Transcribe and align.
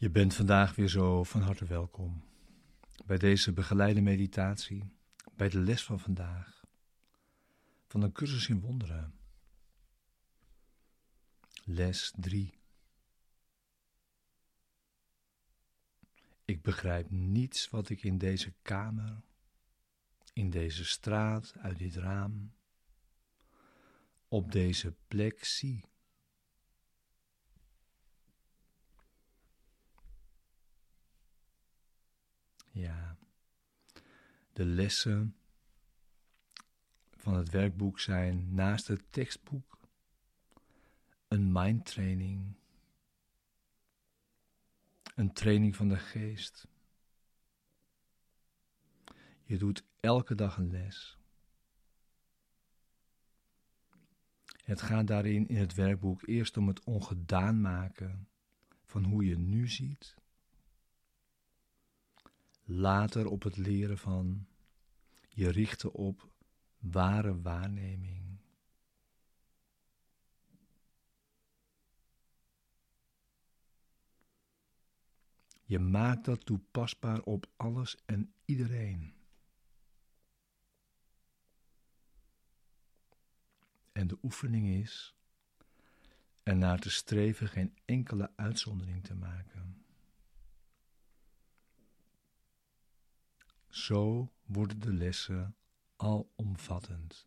Je 0.00 0.10
bent 0.10 0.34
vandaag 0.34 0.74
weer 0.74 0.88
zo 0.88 1.24
van 1.24 1.40
harte 1.40 1.64
welkom 1.64 2.22
bij 3.06 3.18
deze 3.18 3.52
begeleide 3.52 4.00
meditatie, 4.00 4.92
bij 5.36 5.48
de 5.48 5.60
les 5.60 5.84
van 5.84 6.00
vandaag, 6.00 6.64
van 7.86 8.02
een 8.02 8.12
cursus 8.12 8.48
in 8.48 8.60
wonderen. 8.60 9.14
Les 11.64 12.12
3. 12.16 12.58
Ik 16.44 16.62
begrijp 16.62 17.10
niets 17.10 17.70
wat 17.70 17.88
ik 17.88 18.02
in 18.02 18.18
deze 18.18 18.52
kamer, 18.62 19.20
in 20.32 20.50
deze 20.50 20.84
straat, 20.84 21.54
uit 21.56 21.78
dit 21.78 21.94
raam, 21.94 22.52
op 24.28 24.52
deze 24.52 24.94
plek 25.08 25.44
zie. 25.44 25.84
Ja, 32.78 33.16
de 34.52 34.64
lessen 34.64 35.36
van 37.16 37.34
het 37.34 37.50
werkboek 37.50 38.00
zijn 38.00 38.54
naast 38.54 38.86
het 38.86 39.12
tekstboek 39.12 39.78
een 41.28 41.52
mindtraining, 41.52 42.54
een 45.14 45.32
training 45.32 45.76
van 45.76 45.88
de 45.88 45.96
geest. 45.96 46.66
Je 49.44 49.58
doet 49.58 49.84
elke 50.00 50.34
dag 50.34 50.56
een 50.56 50.70
les. 50.70 51.18
Het 54.64 54.82
gaat 54.82 55.06
daarin 55.06 55.48
in 55.48 55.56
het 55.56 55.74
werkboek 55.74 56.26
eerst 56.26 56.56
om 56.56 56.68
het 56.68 56.84
ongedaan 56.84 57.60
maken 57.60 58.28
van 58.84 59.04
hoe 59.04 59.24
je 59.24 59.38
nu 59.38 59.68
ziet 59.68 60.16
later 62.70 63.26
op 63.26 63.42
het 63.42 63.56
leren 63.56 63.98
van 63.98 64.46
je 65.28 65.50
richten 65.50 65.92
op 65.92 66.28
ware 66.78 67.40
waarneming. 67.40 68.38
Je 75.64 75.78
maakt 75.78 76.24
dat 76.24 76.44
toepasbaar 76.44 77.22
op 77.22 77.50
alles 77.56 77.96
en 78.06 78.32
iedereen. 78.44 79.14
En 83.92 84.06
de 84.06 84.18
oefening 84.22 84.66
is 84.66 85.14
ernaar 86.42 86.78
te 86.78 86.90
streven 86.90 87.48
geen 87.48 87.76
enkele 87.84 88.30
uitzondering 88.36 89.04
te 89.04 89.14
maken. 89.14 89.86
Zo 93.78 94.32
worden 94.44 94.78
de 94.78 94.92
lessen 94.92 95.56
alomvattend. 95.96 97.26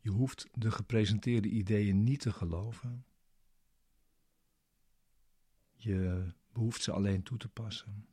Je 0.00 0.10
hoeft 0.10 0.48
de 0.52 0.70
gepresenteerde 0.70 1.48
ideeën 1.48 2.04
niet 2.04 2.20
te 2.20 2.32
geloven. 2.32 3.06
Je 5.70 6.34
behoeft 6.52 6.82
ze 6.82 6.92
alleen 6.92 7.22
toe 7.22 7.38
te 7.38 7.48
passen, 7.48 8.08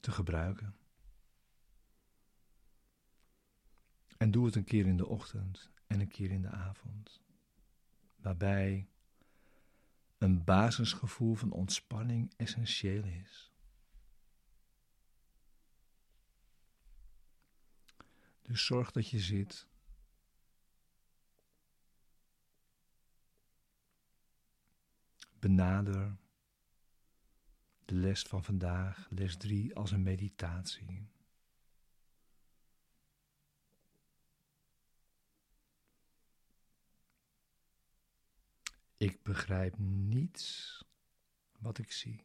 te 0.00 0.10
gebruiken. 0.10 0.76
En 4.16 4.30
doe 4.30 4.46
het 4.46 4.54
een 4.54 4.64
keer 4.64 4.86
in 4.86 4.96
de 4.96 5.06
ochtend 5.06 5.70
en 5.86 6.00
een 6.00 6.08
keer 6.08 6.30
in 6.30 6.42
de 6.42 6.50
avond, 6.50 7.22
waarbij 8.16 8.88
een 10.22 10.44
basisgevoel 10.44 11.34
van 11.34 11.50
ontspanning 11.50 12.32
essentieel 12.36 13.04
is. 13.04 13.52
Dus 18.42 18.64
zorg 18.64 18.90
dat 18.90 19.08
je 19.08 19.18
zit. 19.18 19.68
Benader 25.38 26.16
de 27.84 27.94
les 27.94 28.22
van 28.22 28.44
vandaag, 28.44 29.06
les 29.10 29.36
3, 29.36 29.74
als 29.74 29.90
een 29.90 30.02
meditatie. 30.02 31.11
Ik 39.02 39.22
begrijp 39.22 39.78
niets 39.78 40.78
wat 41.58 41.78
ik 41.78 41.92
zie. 41.92 42.24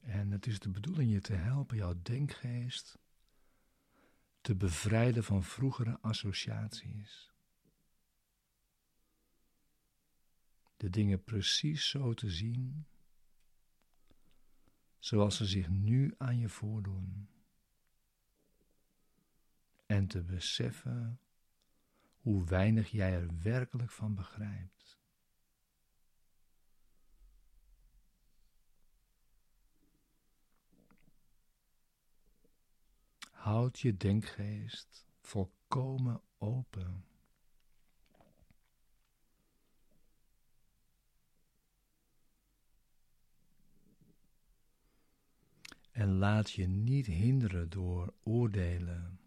En 0.00 0.30
het 0.30 0.46
is 0.46 0.58
de 0.58 0.70
bedoeling 0.70 1.12
je 1.12 1.20
te 1.20 1.32
helpen 1.34 1.76
jouw 1.76 1.94
denkgeest 2.02 2.98
te 4.40 4.54
bevrijden 4.54 5.24
van 5.24 5.44
vroegere 5.44 5.98
associaties. 6.00 7.33
De 10.84 10.90
dingen 10.90 11.24
precies 11.24 11.88
zo 11.88 12.14
te 12.14 12.30
zien, 12.30 12.86
zoals 14.98 15.36
ze 15.36 15.44
zich 15.44 15.68
nu 15.68 16.14
aan 16.18 16.38
je 16.38 16.48
voordoen. 16.48 17.28
En 19.86 20.06
te 20.06 20.22
beseffen 20.22 21.20
hoe 22.18 22.44
weinig 22.44 22.90
jij 22.90 23.12
er 23.12 23.42
werkelijk 23.42 23.90
van 23.90 24.14
begrijpt. 24.14 24.98
Houd 33.30 33.78
je 33.80 33.96
denkgeest 33.96 35.06
volkomen 35.20 36.22
open. 36.38 37.13
En 45.94 46.08
laat 46.18 46.50
je 46.50 46.66
niet 46.66 47.06
hinderen 47.06 47.70
door 47.70 48.14
oordelen 48.22 49.20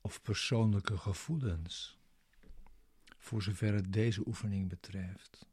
of 0.00 0.22
persoonlijke 0.22 0.98
gevoelens, 0.98 1.98
voor 3.16 3.42
zover 3.42 3.74
het 3.74 3.92
deze 3.92 4.26
oefening 4.26 4.68
betreft. 4.68 5.46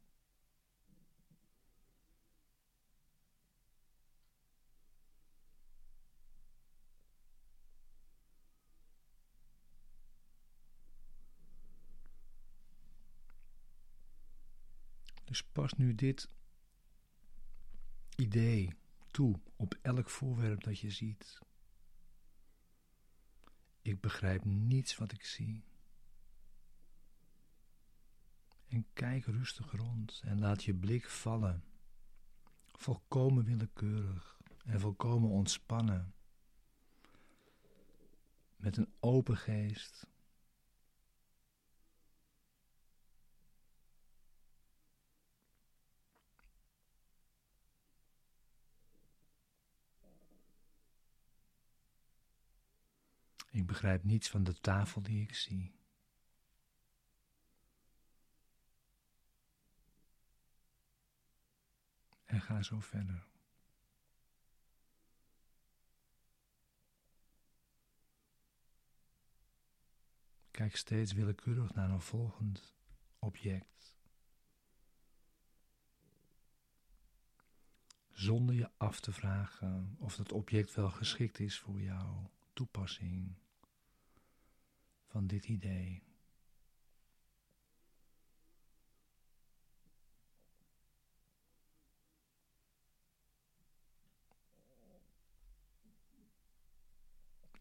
Dus 15.24 15.42
pas 15.42 15.72
nu 15.72 15.94
dit 15.94 16.28
idee 18.16 18.74
toe 19.10 19.40
op 19.56 19.78
elk 19.82 20.10
voorwerp 20.10 20.64
dat 20.64 20.78
je 20.78 20.90
ziet. 20.90 21.38
Ik 23.82 24.00
begrijp 24.00 24.44
niets 24.44 24.96
wat 24.96 25.12
ik 25.12 25.24
zie. 25.24 25.64
En 28.68 28.86
kijk 28.92 29.24
rustig 29.24 29.72
rond 29.72 30.22
en 30.24 30.38
laat 30.38 30.64
je 30.64 30.74
blik 30.74 31.08
vallen, 31.08 31.64
volkomen 32.66 33.44
willekeurig 33.44 34.40
en 34.64 34.80
volkomen 34.80 35.30
ontspannen, 35.30 36.14
met 38.56 38.76
een 38.76 38.92
open 39.00 39.36
geest 39.36 40.06
Ik 53.56 53.66
begrijp 53.66 54.04
niets 54.04 54.30
van 54.30 54.44
de 54.44 54.60
tafel 54.60 55.02
die 55.02 55.22
ik 55.22 55.34
zie. 55.34 55.74
En 62.24 62.40
ga 62.40 62.62
zo 62.62 62.80
verder. 62.80 63.26
Kijk 70.50 70.76
steeds 70.76 71.12
willekeurig 71.12 71.74
naar 71.74 71.90
een 71.90 72.00
volgend 72.00 72.76
object. 73.18 73.96
Zonder 78.10 78.54
je 78.54 78.70
af 78.76 79.00
te 79.00 79.12
vragen 79.12 79.96
of 79.98 80.16
dat 80.16 80.32
object 80.32 80.74
wel 80.74 80.90
geschikt 80.90 81.38
is 81.38 81.58
voor 81.58 81.80
jouw 81.80 82.30
toepassing 82.52 83.44
van 85.06 85.26
dit 85.26 85.44
idee. 85.44 86.02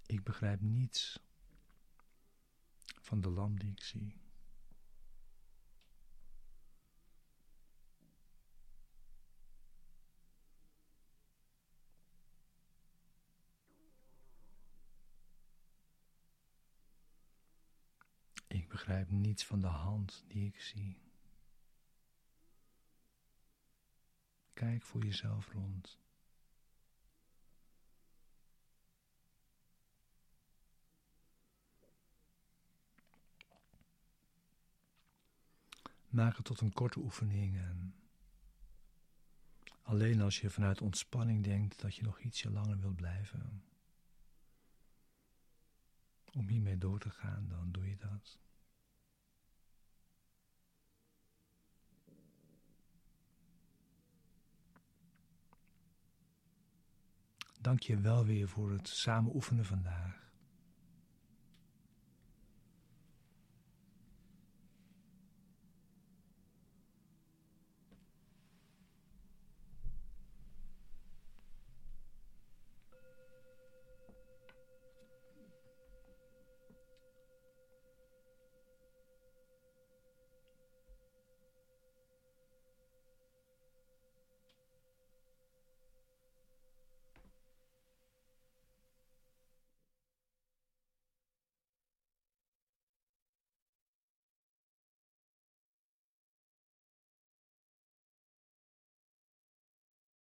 Ik 0.06 0.24
begrijp 0.24 0.62
niets 0.62 1.20
van 3.02 3.22
de 3.22 3.30
lamp 3.30 3.60
die 3.60 3.72
ik 3.72 3.84
zie. 3.84 4.24
Ik 18.48 18.65
begrijp 18.76 19.10
niets 19.10 19.46
van 19.46 19.60
de 19.60 19.68
hand 19.68 20.24
die 20.28 20.48
ik 20.48 20.60
zie. 20.60 20.98
Kijk 24.54 24.84
voor 24.84 25.04
jezelf 25.04 25.52
rond. 25.52 26.00
Maak 36.08 36.36
het 36.36 36.46
tot 36.46 36.62
een 36.62 36.74
korte 36.74 37.00
oefening 37.00 37.58
en 37.58 37.96
alleen 39.82 40.22
als 40.22 40.40
je 40.42 40.50
vanuit 40.50 40.82
ontspanning 40.82 41.44
denkt 41.44 41.82
dat 41.82 41.96
je 41.96 42.04
nog 42.04 42.20
ietsje 42.20 42.52
langer 42.52 42.80
wilt 42.80 42.96
blijven, 42.96 43.64
om 46.32 46.48
hiermee 46.48 46.78
door 46.78 47.00
te 47.00 47.10
gaan, 47.10 47.48
dan 47.48 47.72
doe 47.72 47.90
je 47.90 47.98
dat. 47.98 48.44
Dank 57.66 57.80
je 57.80 58.00
wel 58.00 58.26
weer 58.26 58.48
voor 58.48 58.72
het 58.72 58.88
samen 58.88 59.36
oefenen 59.36 59.66
vandaag. 59.66 60.25